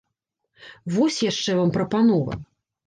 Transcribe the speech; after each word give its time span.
Вось 0.95 1.21
яшчэ 1.31 1.51
вам 1.61 1.69
прапанова! 1.77 2.33